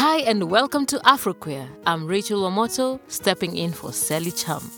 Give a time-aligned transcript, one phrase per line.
[0.00, 1.68] Hi and welcome to Afroqueer.
[1.84, 4.70] I'm Rachel Wamoto, stepping in for Sally Chum.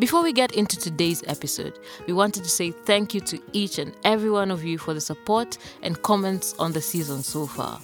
[0.00, 1.78] Before we get into today's episode,
[2.08, 5.00] we wanted to say thank you to each and every one of you for the
[5.00, 7.80] support and comments on the season so far.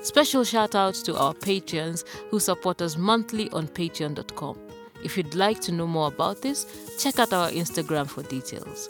[0.00, 4.58] Special shout outs to our patrons who support us monthly on patreon.com.
[5.04, 6.64] If you'd like to know more about this,
[6.98, 8.88] check out our Instagram for details.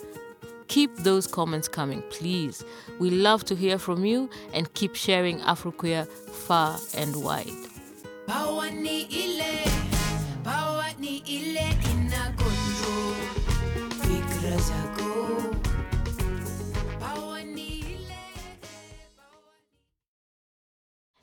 [0.69, 2.65] Keep those comments coming, please.
[2.99, 7.53] We love to hear from you and keep sharing Afroqueer far and wide.
[8.27, 9.65] Power ni ile,
[10.43, 13.15] power ni ile ina control
[14.01, 15.57] fikra zako.
[17.01, 18.17] Power ni ile,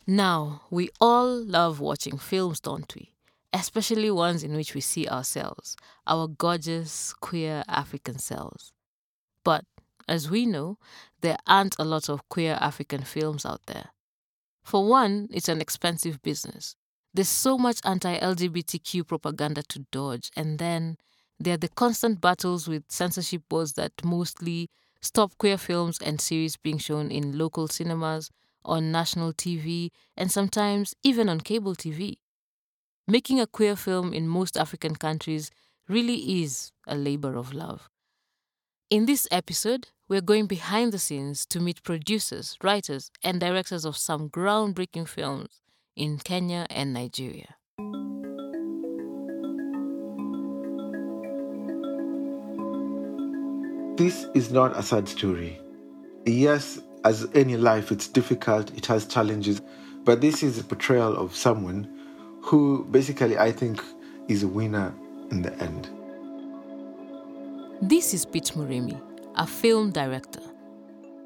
[0.07, 3.09] Now, we all love watching films, don't we?
[3.53, 5.75] Especially ones in which we see ourselves,
[6.07, 8.71] our gorgeous, queer African selves.
[9.43, 9.65] But
[10.07, 10.77] as we know,
[11.21, 13.91] there aren't a lot of queer African films out there.
[14.63, 16.75] For one, it's an expensive business.
[17.13, 20.97] There's so much anti LGBTQ propaganda to dodge, and then
[21.39, 24.69] there are the constant battles with censorship boards that mostly
[25.01, 28.31] stop queer films and series being shown in local cinemas,
[28.65, 32.19] on national TV, and sometimes even on cable TV.
[33.07, 35.51] Making a queer film in most African countries
[35.87, 37.90] really is a labor of love.
[38.91, 43.95] In this episode, we're going behind the scenes to meet producers, writers, and directors of
[43.95, 45.61] some groundbreaking films
[45.95, 47.55] in Kenya and Nigeria.
[53.95, 55.61] This is not a sad story.
[56.25, 59.61] Yes, as any life, it's difficult, it has challenges,
[60.03, 61.87] but this is a portrayal of someone
[62.41, 63.81] who basically I think
[64.27, 64.93] is a winner
[65.29, 65.89] in the end.
[67.83, 69.01] This is Pete Murimi,
[69.35, 70.41] a film director.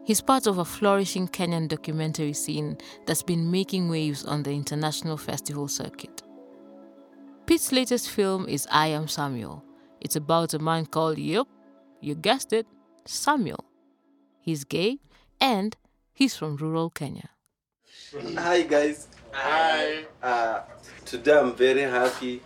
[0.06, 5.18] He's part of a flourishing Kenyan documentary scene that's been making waves on the international
[5.18, 6.24] festival circuit.
[7.46, 9.66] Pete's latest film is I Am Samuel.
[10.00, 11.50] It's about a man called, yup,
[12.00, 12.66] you guessed it,
[13.04, 13.66] Samuel.
[14.40, 15.00] He's gay
[15.42, 15.76] and
[16.14, 17.32] he's from rural Kenya.
[18.38, 19.10] Hi guys.
[19.34, 20.06] Hi.
[20.24, 20.62] Uh,
[21.04, 22.42] today I'm very happy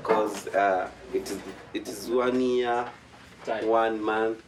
[0.00, 1.38] because uh, it is
[1.74, 2.86] it is one year,
[3.46, 4.42] one month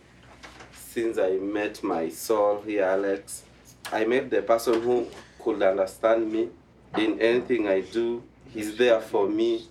[0.73, 3.43] since I met my soul here, Alex.
[3.93, 5.07] I met the person who
[5.43, 6.49] could understand me
[6.97, 8.23] in anything I do.
[8.51, 9.69] He's there for me.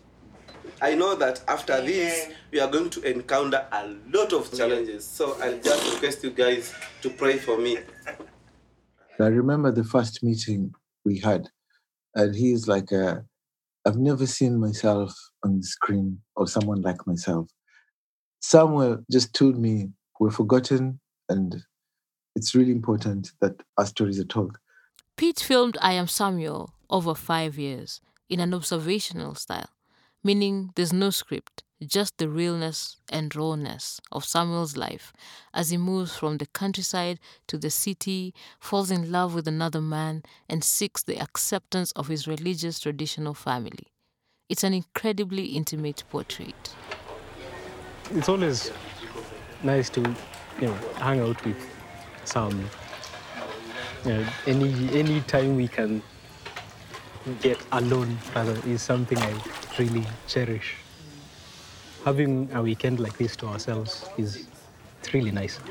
[0.81, 5.05] I know that after this we are going to encounter a lot of challenges.
[5.05, 7.79] So I'll just request you guys to pray for me.
[9.19, 10.73] I remember the first meeting
[11.05, 11.47] we had,
[12.15, 13.21] and he's like, uh,
[13.85, 15.13] I've never seen myself
[15.43, 17.49] on the screen or someone like myself.
[18.43, 19.89] Samuel just told me
[20.19, 20.99] we're forgotten,
[21.29, 21.63] and
[22.35, 24.57] it's really important that our stories are told.
[25.15, 29.69] Pete filmed I Am Samuel over five years in an observational style,
[30.25, 35.13] meaning there's no script, just the realness and rawness of Samuel's life
[35.53, 40.21] as he moves from the countryside to the city, falls in love with another man,
[40.49, 43.87] and seeks the acceptance of his religious traditional family.
[44.49, 46.75] It's an incredibly intimate portrait.
[48.15, 48.71] It's always
[49.63, 50.01] nice to
[50.61, 51.57] you know hang out with
[52.25, 52.69] some
[54.05, 54.69] you know any
[54.99, 56.01] any time we can
[57.41, 59.33] get alone rather is something I
[59.79, 60.75] really cherish.
[62.05, 64.47] Having a weekend like this to ourselves is
[64.99, 65.59] it's really nice.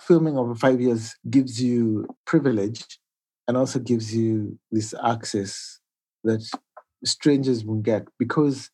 [0.00, 2.84] Filming over five years gives you privilege
[3.48, 5.80] and also gives you this access
[6.24, 6.46] that
[7.04, 8.70] strangers won't get because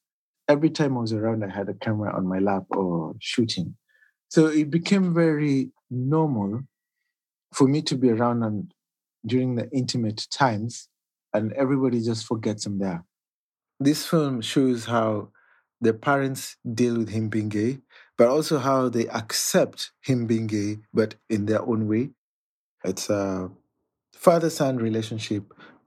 [0.53, 3.75] every time I was around, I had a camera on my lap or shooting.
[4.29, 6.61] So it became very normal
[7.53, 8.73] for me to be around and
[9.27, 10.89] during the intimate times,
[11.33, 13.05] and everybody just forgets I'm there.
[13.81, 15.29] This film shows how
[15.81, 17.79] the parents deal with him being gay,
[18.19, 22.11] but also how they accept him being gay, but in their own way.
[22.85, 23.51] It's a
[24.13, 25.45] father son relationship,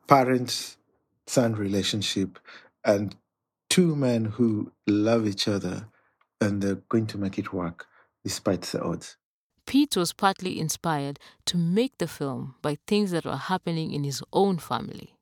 [0.08, 0.78] parent
[1.28, 2.40] son relationship,
[2.84, 3.16] and
[3.76, 5.86] two men who love each other
[6.40, 7.88] and they're going to make it work
[8.24, 9.18] despite the odds.
[9.66, 14.24] Pete was partly inspired to make the film by things that were happening in his
[14.32, 15.14] own family.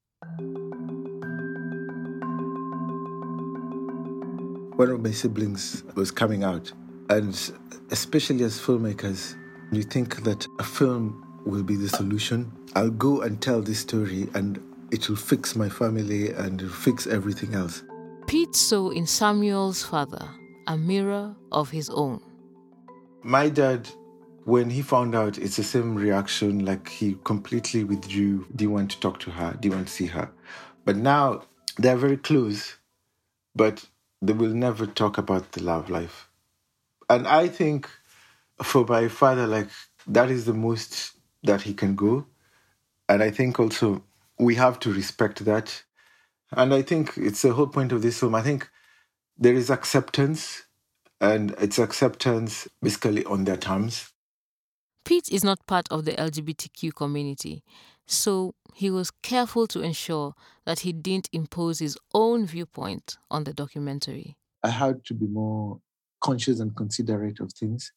[4.76, 6.72] One of my siblings was coming out,
[7.10, 7.34] and
[7.90, 9.36] especially as filmmakers,
[9.72, 12.52] you think that a film will be the solution.
[12.76, 14.62] I'll go and tell this story, and
[14.92, 17.82] it will fix my family and fix everything else.
[18.34, 20.28] Pete saw in Samuel's father
[20.66, 22.20] a mirror of his own.
[23.22, 23.88] My dad
[24.46, 26.66] When he found out, it's the same reaction.
[26.66, 30.32] Like he completely withdrew, didn't want to talk to her, didn't want to see her.
[30.84, 31.44] But now
[31.78, 32.78] they're very close,
[33.56, 33.86] but
[34.20, 36.28] they will never talk about the love life.
[37.12, 37.88] And I think
[38.64, 39.70] for my father, like
[40.08, 41.12] that is the most
[41.44, 42.26] that he can go.
[43.08, 44.04] And I think also
[44.40, 45.84] we have to respect that.
[46.58, 48.36] And I think it's the whole point of this film.
[48.36, 48.70] I think
[49.38, 50.64] there is acceptance,
[51.20, 54.12] and it's acceptance basically on their terms.
[55.06, 57.64] Pete is not part of the LGBTQ community,
[58.06, 60.34] so he was careful to ensure
[60.66, 64.38] that he didn't impose his own viewpoint on the documentary.
[64.64, 65.80] I had to be more
[66.22, 67.92] conscious and considerate of things.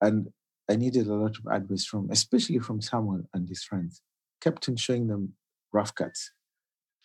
[0.00, 0.28] And
[0.68, 4.00] I needed a lot of advice from, especially from Samuel and his friends.
[4.40, 5.34] Kept on showing them
[5.72, 6.32] rough cuts.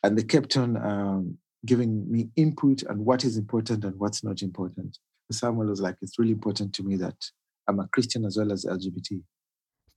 [0.04, 4.42] And they kept on um, giving me input on what is important and what's not
[4.42, 5.00] important.
[5.32, 7.16] Samuel was like, it's really important to me that
[7.68, 9.22] I'm a Christian as well as LGBT.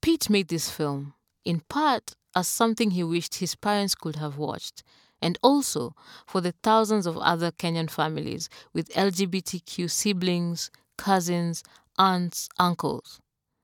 [0.00, 1.14] Pete made this film,
[1.44, 4.82] in part, as something he wished his parents could have watched,
[5.20, 5.94] and also
[6.26, 11.62] for the thousands of other Kenyan families with LGBTQ siblings, cousins,
[11.98, 13.20] aunts, uncles,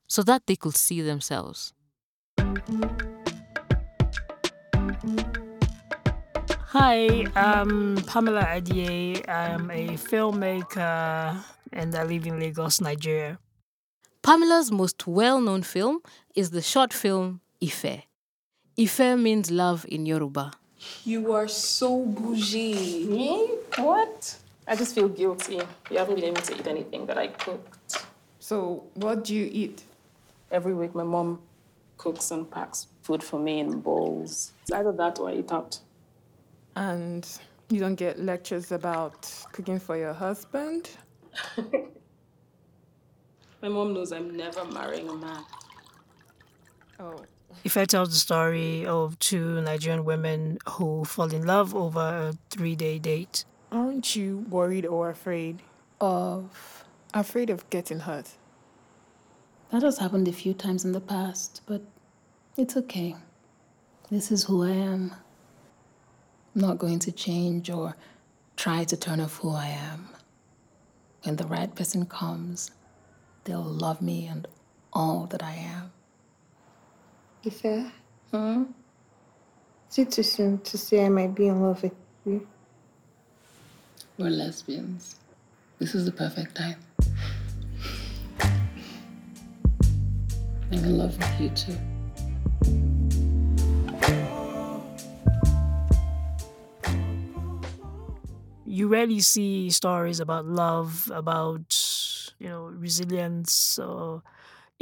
[0.08, 1.72] so that they could see themselves.
[6.76, 9.22] Hi, I'm Pamela Adie.
[9.28, 11.40] I'm a filmmaker
[11.72, 13.38] and I live in Lagos, Nigeria.
[14.22, 16.00] Pamela's most well known film
[16.34, 18.02] is the short film Ife.
[18.76, 20.50] Ife means love in Yoruba.
[21.04, 23.06] You are so bougie.
[23.06, 23.50] Me?
[23.78, 24.36] What?
[24.66, 25.60] I just feel guilty.
[25.92, 28.04] You haven't been able to eat anything that I cooked.
[28.40, 29.84] So, what do you eat?
[30.50, 31.38] Every week, my mom
[31.98, 34.50] cooks and packs food for me in bowls.
[34.62, 35.78] It's either that or I eat out.
[36.76, 37.26] And
[37.70, 40.90] you don't get lectures about cooking for your husband?
[43.62, 45.44] My mom knows I'm never marrying a man.
[47.00, 47.22] Oh,
[47.64, 52.32] If I tell the story of two Nigerian women who fall in love over a
[52.50, 53.44] three day date.
[53.72, 55.62] aren't you worried or afraid?
[56.00, 56.84] of
[57.14, 58.32] Afraid of getting hurt?
[59.70, 61.82] that has happened a few times in the past, but
[62.56, 63.16] it's okay.
[64.10, 65.12] This is who I am.
[66.54, 67.96] I'm not going to change or
[68.56, 70.08] try to turn off who I am.
[71.24, 72.70] When the right person comes,
[73.42, 74.46] they'll love me and
[74.92, 75.90] all that I am.
[77.44, 77.92] Ife?
[78.30, 78.64] Hmm?
[79.90, 82.46] Is it too soon to say I might be in love with you?
[84.16, 85.16] We're lesbians.
[85.78, 86.76] This is the perfect time.
[90.70, 91.93] I'm in love with you too.
[98.74, 100.90] You rarely see stories about love,
[101.22, 101.68] about
[102.42, 104.22] you know resilience, or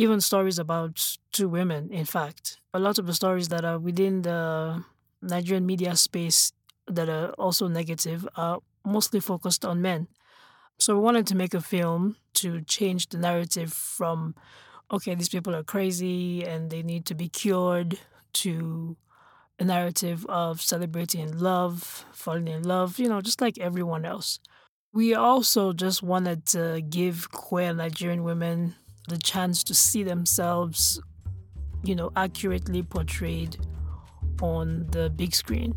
[0.05, 0.95] even stories about
[1.37, 1.83] two women.
[1.93, 2.43] In fact,
[2.73, 4.41] a lot of the stories that are within the
[5.23, 6.53] Nigerian media space
[6.97, 8.59] that are also negative are
[8.97, 10.09] mostly focused on men.
[10.79, 14.35] So we wanted to make a film to change the narrative from,
[14.91, 17.99] okay, these people are crazy and they need to be cured,
[18.45, 18.97] to
[19.59, 24.41] a narrative of celebrating love, falling in love, you know, just like everyone else.
[24.93, 28.75] We also just wanted to give queer Nigerian women
[29.09, 31.01] the chance to see themselves,
[31.83, 33.57] you know, accurately portrayed
[34.41, 35.75] on the big screen.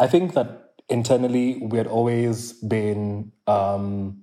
[0.00, 0.63] I think that
[0.94, 4.22] internally we had always been um,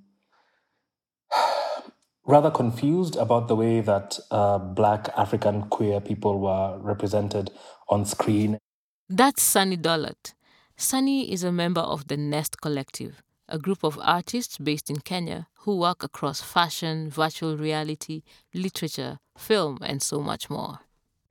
[2.24, 7.50] rather confused about the way that uh, Black African queer people were represented
[7.88, 8.58] on screen.
[9.08, 10.32] That's Sunny Dolat.
[10.76, 15.48] Sunny is a member of the Nest Collective, a group of artists based in Kenya
[15.62, 18.22] who work across fashion, virtual reality,
[18.54, 20.80] literature, film, and so much more.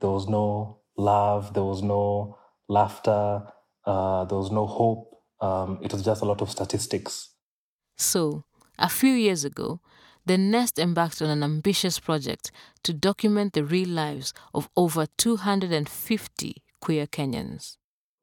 [0.00, 3.42] There was no love, there was no laughter,
[3.84, 5.11] uh, there was no hope.
[5.42, 7.30] Um, it was just a lot of statistics.
[7.96, 8.44] So,
[8.78, 9.80] a few years ago,
[10.24, 12.52] the Nest embarked on an ambitious project
[12.84, 17.76] to document the real lives of over 250 queer Kenyans.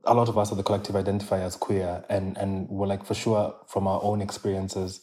[0.06, 3.14] a lot of us at the collective identify as queer and and we're like for
[3.14, 5.02] sure from our own experiences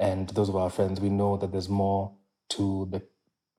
[0.00, 2.12] and those of our friends we know that there's more
[2.48, 3.00] to the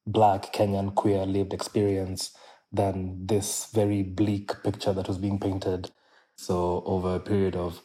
[0.06, 2.36] black kenyan queer lived experience
[2.72, 5.90] than this very bleak picture that was being painted
[6.36, 7.82] so over a period of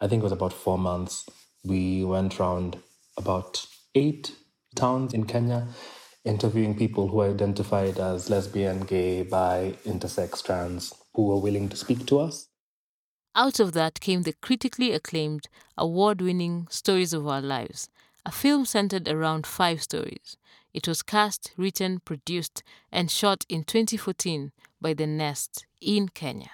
[0.00, 1.28] i think it was about four months
[1.64, 2.78] we went around
[3.16, 4.32] about eight
[4.74, 5.66] towns in kenya
[6.24, 12.06] interviewing people who identified as lesbian gay bi intersex trans who were willing to speak
[12.06, 12.48] to us
[13.36, 17.90] Out of that came the critically acclaimed, award winning Stories of Our Lives,
[18.24, 20.38] a film centered around five stories.
[20.72, 26.50] It was cast, written, produced, and shot in 2014 by The Nest in Kenya.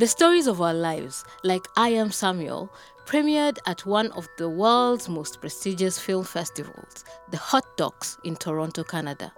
[0.00, 2.72] The Stories of Our Lives, like I Am Samuel,
[3.04, 8.82] premiered at one of the world's most prestigious film festivals, the Hot Docs in Toronto,
[8.82, 9.30] Canada.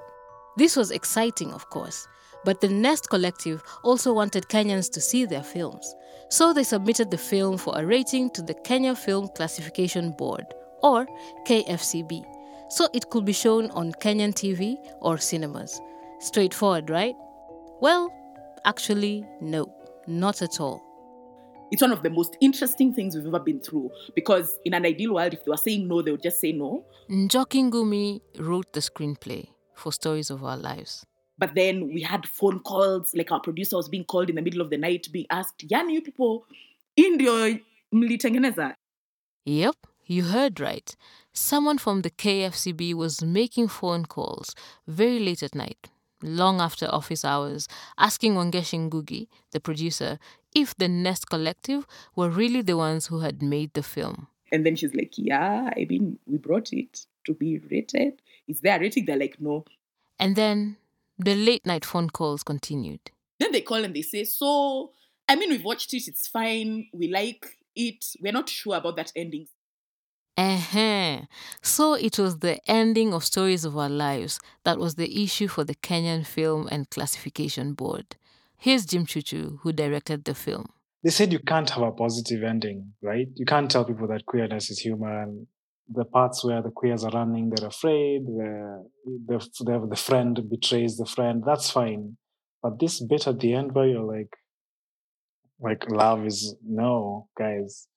[0.57, 2.07] This was exciting, of course,
[2.45, 5.97] but the Nest Collective also wanted Kenyans to see their films.
[6.31, 10.47] So they submitted the film for a rating to the Kenya Film Classification Board,
[10.81, 11.09] or
[11.45, 12.25] KFCB,
[12.69, 15.81] so it could be shown on Kenyan TV or cinemas.
[16.21, 17.17] Straightforward, right?
[17.81, 18.13] Well,
[18.65, 19.75] actually, no,
[20.07, 20.83] not at all.
[21.71, 25.15] It's one of the most interesting things we've ever been through because, in an ideal
[25.15, 26.85] world, if they were saying no, they would just say no.
[27.11, 31.07] Njoki Ngumi wrote the screenplay for Stories of Our Lives.
[31.39, 34.61] But then we had phone calls, like our producer was being called in the middle
[34.61, 36.45] of the night, being asked, Yani, you people,
[36.97, 37.59] Indio
[37.93, 38.75] mlitengeneza.
[39.47, 40.95] Yep, you heard right.
[41.33, 44.55] Someone from the KFCB was making phone calls
[44.87, 45.89] very late at night,
[46.23, 50.19] long after office hours, asking Wangechi Ngugi, the producer,
[50.55, 54.29] if the Nest Collective were really the ones who had made the film.
[54.51, 58.21] And then she's like, Yeah, I mean, we brought it to be rated.
[58.47, 59.07] Is there a rating?
[59.07, 59.65] They're like, No.
[60.19, 60.77] And then
[61.19, 63.01] the late night phone calls continued.
[63.39, 64.93] Then they call and they say, So,
[65.29, 69.13] I mean, we've watched it, it's fine, we like it, we're not sure about that
[69.17, 69.49] ending.
[70.37, 71.21] Uh-huh.
[71.61, 75.65] So it was the ending of Stories of Our Lives that was the issue for
[75.65, 78.17] the Kenyan Film and Classification Board.
[78.57, 80.71] Here's Jim Chuchu, who directed the film.
[81.05, 83.27] They said you can't have a positive ending, right?
[83.35, 85.49] You can't tell people that queerness is human.
[85.93, 88.89] The parts where the queers are running, they're afraid, the,
[89.27, 92.17] the, the, the friend betrays the friend, that's fine.
[92.63, 94.31] But this bit at the end where you're like,
[95.61, 97.89] like love is no, guys.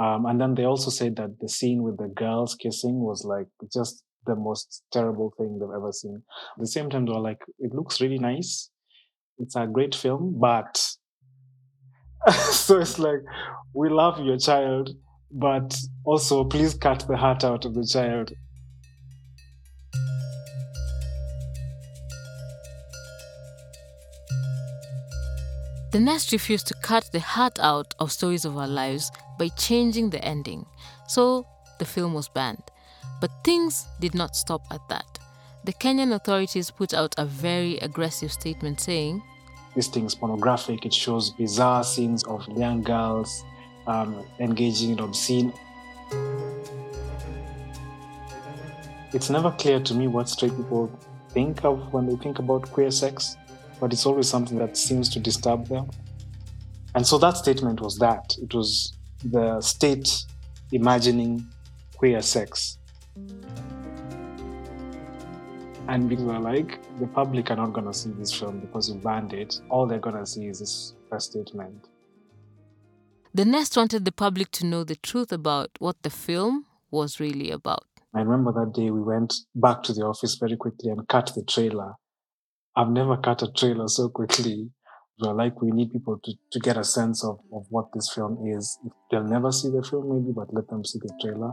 [0.00, 3.48] Um, and then they also said that the scene with the girls kissing was like
[3.70, 6.22] just the most terrible thing they've ever seen.
[6.56, 8.70] At the same time, they were like, it looks really nice.
[9.38, 10.78] It's a great film, but
[12.50, 13.20] so it's like,
[13.74, 14.90] we love your child,
[15.30, 18.32] but also please cut the heart out of the child.
[25.92, 30.10] The Nest refused to cut the heart out of Stories of Our Lives by changing
[30.10, 30.66] the ending,
[31.08, 31.46] so
[31.78, 32.62] the film was banned.
[33.22, 35.18] But things did not stop at that.
[35.64, 39.22] The Kenyan authorities put out a very aggressive statement saying,
[39.74, 40.84] This thing is pornographic.
[40.84, 43.42] It shows bizarre scenes of young girls
[43.86, 45.54] um, engaging in obscene.
[49.14, 50.90] It's never clear to me what straight people
[51.30, 53.38] think of when they think about queer sex,
[53.80, 55.88] but it's always something that seems to disturb them.
[56.94, 60.24] And so that statement was that it was the state
[60.72, 61.46] imagining
[61.96, 62.78] queer sex.
[65.88, 68.94] And people are like, the public are not going to see this film because you
[68.96, 69.60] banned it.
[69.68, 71.88] All they're going to see is this press statement.
[73.34, 77.50] The Nest wanted the public to know the truth about what the film was really
[77.50, 77.84] about.
[78.14, 81.44] I remember that day we went back to the office very quickly and cut the
[81.44, 81.92] trailer.
[82.76, 84.70] I've never cut a trailer so quickly.
[85.20, 88.78] Like, we need people to, to get a sense of, of what this film is.
[89.10, 91.52] They'll never see the film, maybe, but let them see the trailer.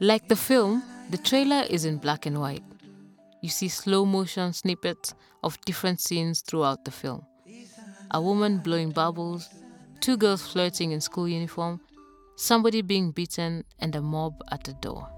[0.00, 2.62] Like the film, the trailer is in black and white.
[3.42, 7.26] You see slow motion snippets of different scenes throughout the film.
[8.12, 9.48] A woman blowing bubbles,
[10.00, 11.80] two girls flirting in school uniform,
[12.36, 15.08] somebody being beaten, and a mob at the door.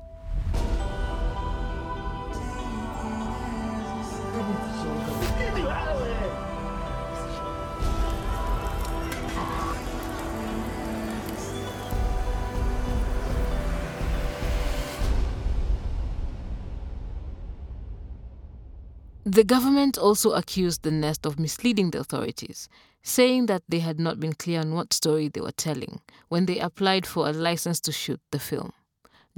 [19.30, 22.68] The government also accused the Nest of misleading the authorities,
[23.02, 26.59] saying that they had not been clear on what story they were telling when they
[26.59, 28.73] applied for a license to shoot the film.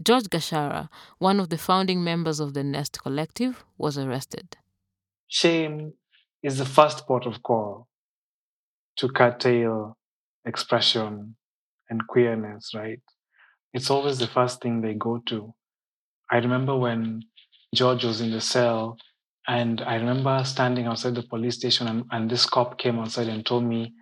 [0.03, 4.57] George Gachara, one of the founding members of the Nest Collective, was arrested.
[5.33, 5.95] Shame
[6.43, 7.89] is the first port of call
[8.99, 9.97] to curtail
[10.45, 11.37] expression
[11.89, 13.01] and queerness, right?
[13.73, 15.55] It's always the first thing they go to.
[16.31, 17.23] I remember when
[17.75, 18.99] George was in the cell
[19.49, 23.47] and I remember standing outside the police station, and, and this cop came outside and
[23.47, 23.95] told me,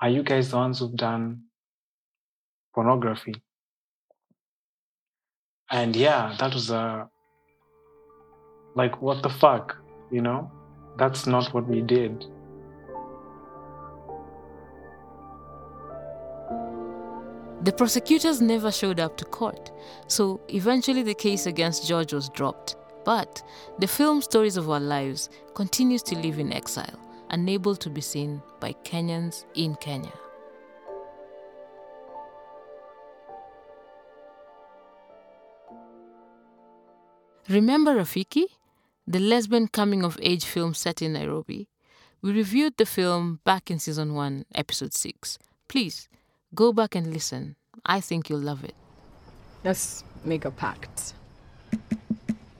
[0.00, 1.42] Are you guys the ones who've done
[2.72, 3.34] pornography?
[5.72, 7.08] And yeah, that was a
[8.76, 9.76] like what the fuck,
[10.10, 10.50] you know?
[10.96, 12.26] That's not what we did.
[17.62, 19.70] The prosecutors never showed up to court,
[20.06, 22.76] so eventually the case against George was dropped.
[23.04, 23.42] But
[23.78, 26.98] the film Stories of Our Lives continues to live in exile,
[27.30, 30.12] unable to be seen by Kenyans in Kenya.
[37.48, 38.44] Remember Rafiki,
[39.06, 41.68] the lesbian coming of age film set in Nairobi?
[42.22, 45.38] We reviewed the film back in season 1, episode 6.
[45.68, 46.08] Please
[46.54, 47.56] go back and listen.
[47.86, 48.74] I think you'll love it.
[49.64, 51.14] Let's make a pact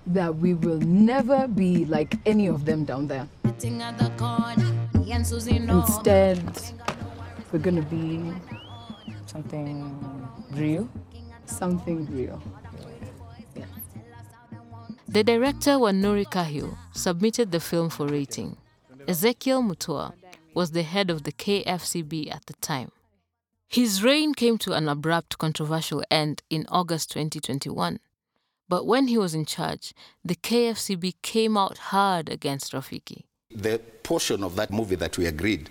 [0.07, 3.29] that we will never be like any of them down there.
[5.69, 6.63] Instead,
[7.53, 8.33] we're gonna be
[9.27, 10.89] something real.
[11.47, 12.43] Something real.
[15.13, 18.57] The director Wanuri Kahiu submitted the film for rating.
[19.09, 20.13] Ezekiel Mutua
[20.55, 22.93] was the head of the KFCB at the time.
[23.69, 27.99] His reign came to an abrupt, controversial end in August 2021.
[28.69, 29.93] But when he was in charge,
[30.25, 33.25] the KFCB came out hard against Rafiki.
[33.51, 35.71] The portion of that movie that we agreed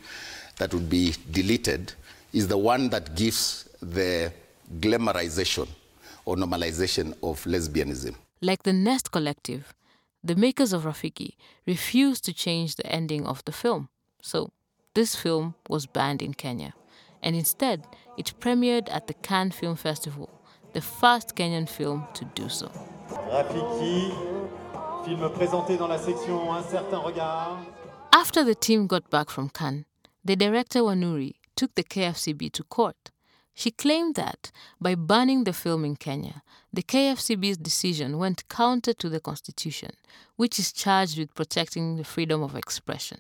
[0.58, 1.94] that would be deleted
[2.34, 4.34] is the one that gives the
[4.82, 5.70] glamorization
[6.26, 8.16] or normalization of lesbianism.
[8.42, 9.74] Like the Nest Collective,
[10.24, 11.36] the makers of Rafiki
[11.68, 13.90] refused to change the ending of the film.
[14.22, 14.52] So,
[14.94, 16.74] this film was banned in Kenya.
[17.22, 17.86] And instead,
[18.18, 20.30] it premiered at the Cannes Film Festival,
[20.74, 22.72] the first Kenyan film to do so.
[23.30, 24.14] Rafiki,
[25.04, 27.60] film présenté dans la section Un certain regard.
[28.14, 29.86] After the team got back from Cannes,
[30.24, 33.12] the director Wanuri took the KFCB to court.
[33.60, 39.10] She claimed that by banning the film in Kenya, the KFCB's decision went counter to
[39.10, 39.90] the constitution,
[40.38, 43.20] which is charged with protecting the freedom of expression.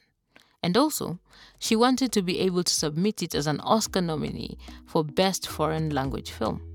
[0.63, 1.19] And also,
[1.59, 5.89] she wanted to be able to submit it as an Oscar nominee for Best Foreign
[5.89, 6.68] Language Film.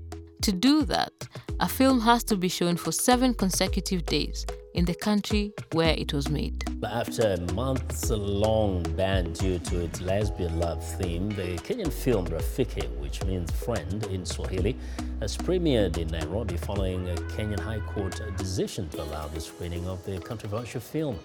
[0.45, 1.11] To do that,
[1.59, 6.13] a film has to be shown for seven consecutive days in the country where it
[6.13, 6.63] was made.
[6.79, 12.27] But after a months long ban due to its lesbian love theme, the Kenyan film
[12.27, 14.77] Rafiki, which means friend in Swahili,
[15.19, 20.05] has premiered in Nairobi following a Kenyan High Court decision to allow the screening of
[20.05, 21.17] the controversial film.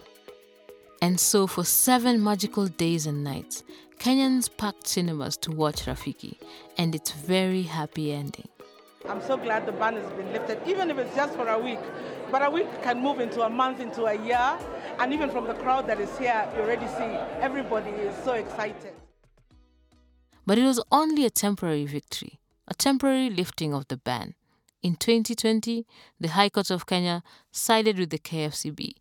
[1.03, 3.65] And so, for seven magical days and nights,
[3.99, 6.39] Kenyans packed cinemas to watch Rafiki
[6.79, 8.49] and its very happy ending.
[9.09, 11.79] I'm so glad the ban has been lifted, even if it's just for a week.
[12.31, 14.59] But a week can move into a month, into a year,
[14.99, 18.93] and even from the crowd that is here, you already see everybody is so excited.
[20.47, 24.35] But it was only a temporary victory, a temporary lifting of the ban.
[24.83, 25.87] In 2020,
[26.19, 28.95] the High Court of Kenya sided with the KFCB,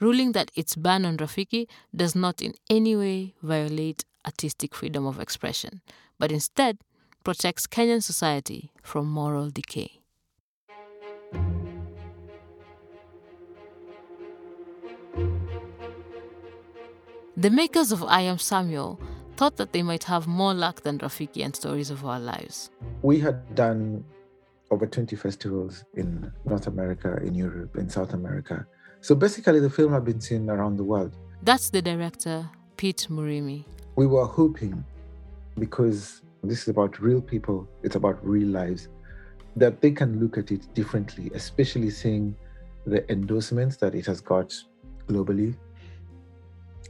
[0.00, 5.20] ruling that its ban on Rafiki does not in any way violate artistic freedom of
[5.20, 5.80] expression,
[6.18, 6.78] but instead
[7.24, 10.00] protects Kenyan society from moral decay.
[17.36, 19.00] The makers of I Am Samuel
[19.36, 22.70] thought that they might have more luck than Rafiki and Stories of Our Lives.
[23.02, 24.04] We had done
[24.70, 28.66] over 20 festivals in North America, in Europe, in South America.
[29.00, 31.16] So basically, the film had been seen around the world.
[31.42, 33.64] That's the director, Pete Murimi.
[33.96, 34.84] We were hoping,
[35.58, 38.88] because this is about real people, it's about real lives,
[39.56, 42.34] that they can look at it differently, especially seeing
[42.86, 44.54] the endorsements that it has got
[45.08, 45.56] globally.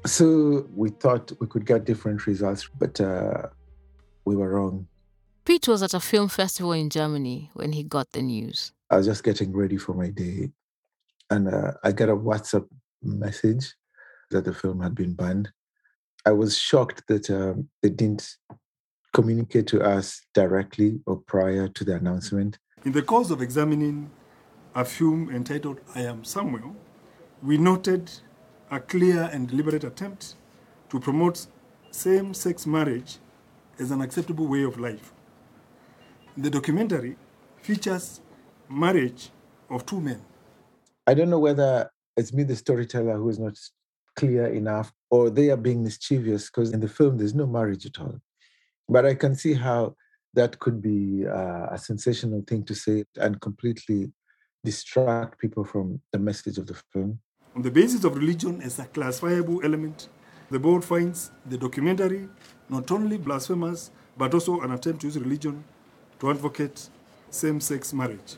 [0.06, 3.48] So we thought we could get different results, but uh,
[4.24, 4.86] we were wrong.
[5.44, 8.72] Pete was at a film festival in Germany when he got the news.
[8.90, 10.50] I was just getting ready for my day,
[11.30, 12.66] and uh, I got a WhatsApp
[13.02, 13.74] message
[14.30, 15.50] that the film had been banned.
[16.26, 18.36] I was shocked that um, they didn't
[19.14, 22.06] communicate to us directly or prior to the mm-hmm.
[22.06, 22.58] announcement.
[22.84, 24.10] In the course of examining
[24.74, 26.76] a film entitled I Am Samuel,
[27.42, 28.10] we noted
[28.70, 30.34] a clear and deliberate attempt
[30.90, 31.46] to promote
[31.90, 33.18] same sex marriage
[33.78, 35.12] as an acceptable way of life.
[36.36, 37.16] The documentary
[37.62, 38.20] features
[38.68, 39.30] marriage
[39.70, 40.20] of two men.
[41.06, 43.58] I don't know whether it's me, the storyteller, who is not
[44.16, 48.00] clear enough, or they are being mischievous because in the film there's no marriage at
[48.00, 48.20] all.
[48.88, 49.94] But I can see how
[50.34, 54.12] that could be uh, a sensational thing to say and completely
[54.64, 57.18] distract people from the message of the film.
[57.54, 60.08] On the basis of religion as a classifiable element,
[60.50, 62.28] the board finds the documentary
[62.68, 65.64] not only blasphemous, but also an attempt to use religion
[66.18, 66.88] to advocate
[67.30, 68.36] same sex marriage.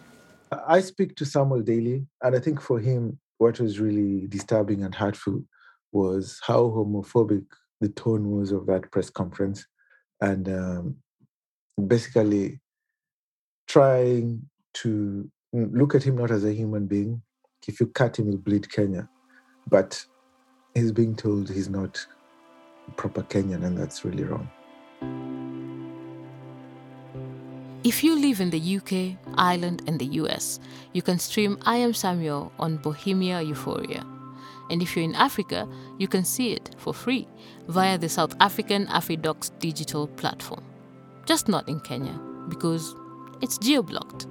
[0.66, 4.94] I speak to Samuel daily, and I think for him, what was really disturbing and
[4.94, 5.42] hurtful
[5.92, 7.44] was how homophobic
[7.80, 9.66] the tone was of that press conference,
[10.20, 10.96] and um,
[11.86, 12.60] basically
[13.68, 14.42] trying
[14.74, 17.22] to look at him not as a human being.
[17.66, 19.08] If you cut him, he'll bleed Kenya,
[19.68, 20.04] but
[20.74, 22.04] he's being told he's not
[22.96, 24.48] proper Kenyan, and that's really wrong.
[27.82, 30.60] If you live in the UK, Ireland, and the US,
[30.92, 34.04] you can stream I Am Samuel on Bohemia Euphoria.
[34.70, 37.28] And if you're in Africa, you can see it for free
[37.68, 40.64] via the South African AfriDocs digital platform.
[41.24, 42.94] Just not in Kenya, because
[43.40, 44.26] it's geo blocked.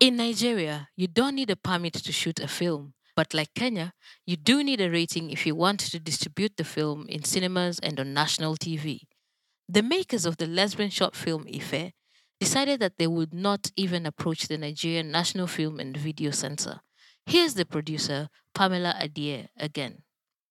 [0.00, 2.92] In Nigeria, you don't need a permit to shoot a film.
[3.16, 3.94] But like Kenya,
[4.26, 7.98] you do need a rating if you want to distribute the film in cinemas and
[8.00, 9.02] on national TV.
[9.68, 11.92] The makers of the lesbian short film Ife
[12.44, 16.80] decided that they would not even approach the Nigerian National Film and Video Censor.
[17.24, 20.02] Here's the producer, Pamela Adie, again.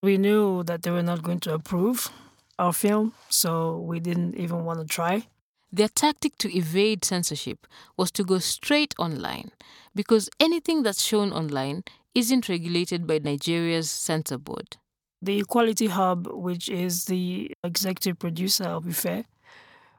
[0.02, 2.10] We knew that they were not going to approve
[2.58, 5.28] our film, so we didn't even want to try.
[5.72, 9.52] Their tactic to evade censorship was to go straight online
[9.94, 11.84] because anything that's shown online
[12.16, 14.78] isn't regulated by Nigeria's censor board.
[15.22, 19.26] The Equality Hub, which is the executive producer of IFE,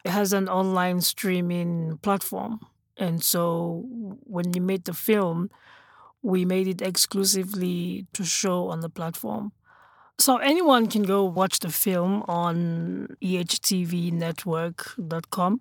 [0.04, 2.60] has an online streaming platform.
[2.96, 5.50] And so when we made the film,
[6.22, 9.52] we made it exclusively to show on the platform.
[10.18, 15.60] So anyone can go watch the film on ehtvnetwork.com.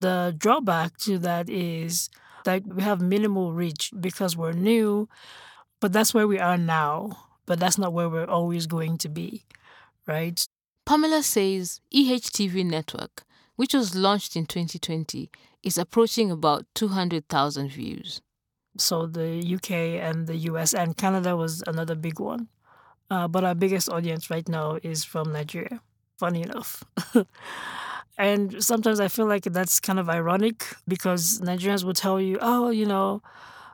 [0.00, 2.10] The drawback to that is
[2.44, 5.08] that we have minimal reach because we're new,
[5.80, 7.26] but that's where we are now.
[7.46, 9.44] But that's not where we're always going to be,
[10.06, 10.44] right?
[10.86, 13.24] Pamela says EHTV Network,
[13.60, 15.30] which was launched in 2020,
[15.62, 18.22] is approaching about 200,000 views.
[18.78, 19.70] So the UK
[20.00, 22.48] and the US and Canada was another big one.
[23.10, 25.82] Uh, but our biggest audience right now is from Nigeria,
[26.16, 26.82] funny enough.
[28.16, 32.70] and sometimes I feel like that's kind of ironic because Nigerians will tell you, oh,
[32.70, 33.20] you know,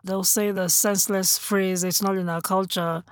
[0.03, 3.05] they'll say the senseless phrase, it's not in our culture,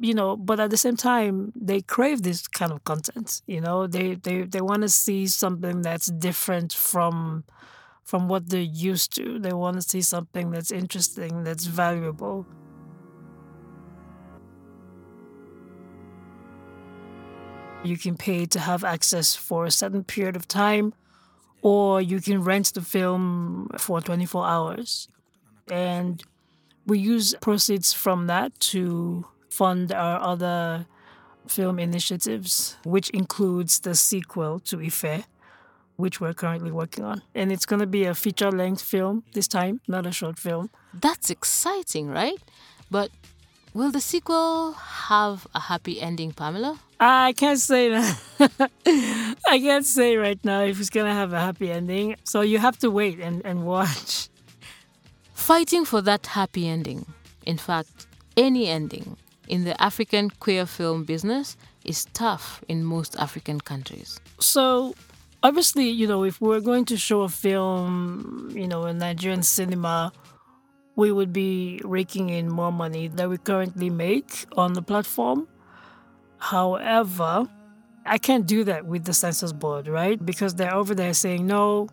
[0.00, 3.86] you know, but at the same time, they crave this kind of content, you know,
[3.86, 7.44] they, they, they want to see something that's different from
[8.04, 9.38] from what they're used to.
[9.38, 12.46] They want to see something that's interesting, that's valuable.
[17.82, 20.94] You can pay to have access for a certain period of time,
[21.62, 25.08] or you can rent the film for 24 hours.
[25.70, 26.22] And
[26.86, 30.86] we use proceeds from that to fund our other
[31.46, 35.26] film initiatives, which includes the sequel to Ife,
[35.96, 37.22] which we're currently working on.
[37.34, 40.70] And it's going to be a feature length film this time, not a short film.
[40.92, 42.38] That's exciting, right?
[42.90, 43.10] But
[43.72, 46.80] will the sequel have a happy ending, Pamela?
[46.98, 48.70] I can't say that.
[49.46, 52.16] I can't say right now if it's going to have a happy ending.
[52.24, 54.28] So you have to wait and, and watch.
[55.34, 57.04] Fighting for that happy ending,
[57.44, 59.16] in fact, any ending,
[59.48, 64.20] in the African queer film business is tough in most African countries.
[64.38, 64.94] So,
[65.42, 70.12] obviously, you know, if we're going to show a film, you know, in Nigerian cinema,
[70.96, 75.48] we would be raking in more money than we currently make on the platform.
[76.38, 77.48] However,
[78.06, 80.24] I can't do that with the census board, right?
[80.24, 81.88] Because they're over there saying, no,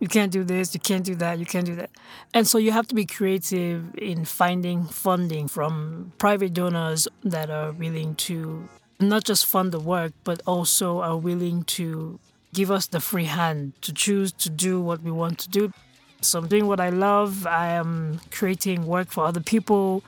[0.00, 1.90] you can't do this, you can't do that, you can't do that.
[2.32, 7.72] And so you have to be creative in finding funding from private donors that are
[7.72, 8.68] willing to
[9.00, 12.18] not just fund the work, but also are willing to
[12.52, 15.72] give us the free hand to choose to do what we want to do.
[16.20, 17.46] So I'm doing what I love.
[17.46, 20.02] I am creating work for other people.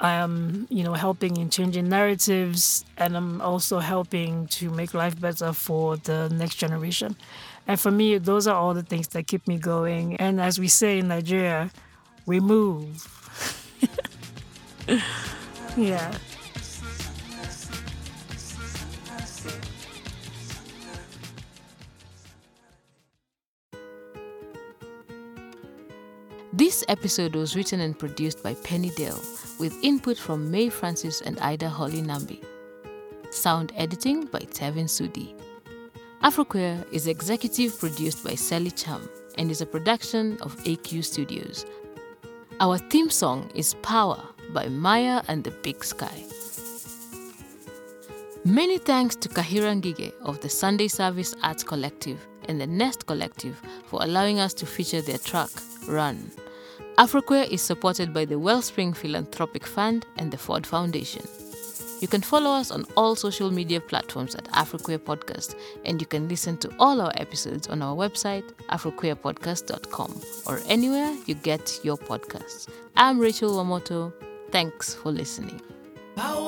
[0.00, 5.20] I am, you know, helping in changing narratives, and I'm also helping to make life
[5.20, 7.14] better for the next generation.
[7.66, 10.16] And for me, those are all the things that keep me going.
[10.16, 11.70] And as we say in Nigeria,
[12.26, 13.06] we move.
[15.76, 16.12] yeah.
[26.54, 29.18] This episode was written and produced by Penny Dale
[29.58, 32.44] with input from May Francis and Ida Holly Nambi.
[33.30, 35.34] Sound editing by Tevin Sudi.
[36.22, 39.08] Afroqueer is executive produced by Sally Cham
[39.38, 41.66] and is a production of AQ Studios.
[42.60, 44.22] Our theme song is Power
[44.54, 46.22] by Maya and the Big Sky.
[48.44, 53.60] Many thanks to Kahira Ngige of the Sunday Service Arts Collective and the Nest Collective
[53.86, 55.50] for allowing us to feature their track,
[55.88, 56.30] Run.
[56.98, 61.26] Afroqueer is supported by the Wellspring Philanthropic Fund and the Ford Foundation.
[62.02, 66.28] You can follow us on all social media platforms at Afroqueer Podcast, and you can
[66.28, 72.68] listen to all our episodes on our website, afroqueerpodcast.com, or anywhere you get your podcasts.
[72.96, 74.12] I'm Rachel Wamoto.
[74.50, 75.60] Thanks for listening.
[76.16, 76.42] Power